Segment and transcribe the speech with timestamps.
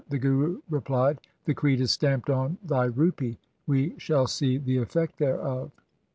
[0.09, 5.19] The Guru replied,' The creed is stamped on thy rupee; we shall see the effect
[5.19, 5.69] thereof.'